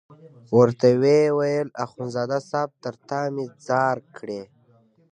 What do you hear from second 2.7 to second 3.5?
تر تا مې